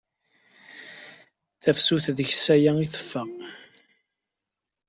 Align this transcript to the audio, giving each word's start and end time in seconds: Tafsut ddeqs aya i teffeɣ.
Tafsut 1.63 2.05
ddeqs 2.11 2.45
aya 2.55 2.71
i 2.79 2.85
teffeɣ. 2.87 3.29